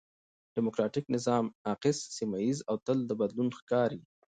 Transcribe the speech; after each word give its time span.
ډيموکراټ 0.53 0.95
نظام 1.15 1.45
ناقص، 1.65 1.97
سمیه 2.17 2.39
ييز 2.43 2.59
او 2.69 2.75
تل 2.85 2.97
د 3.05 3.11
بدلون 3.21 3.49
ښکار 3.59 3.89
یي. 3.97 4.03